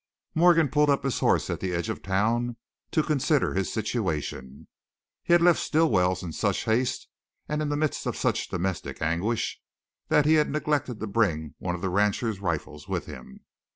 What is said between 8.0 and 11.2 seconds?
of such domestic anguish, that he had neglected to